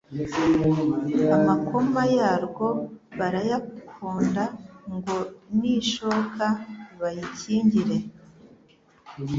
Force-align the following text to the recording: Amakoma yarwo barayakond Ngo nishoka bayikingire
Amakoma 1.35 2.01
yarwo 2.17 2.67
barayakond 3.17 4.35
Ngo 4.93 5.17
nishoka 5.57 6.45
bayikingire 6.99 7.97